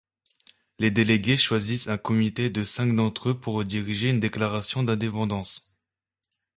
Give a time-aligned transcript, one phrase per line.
[0.79, 5.77] Les délégués choisissent un comité de cinq d'entre eux pour rédiger une déclaration d'indépendance.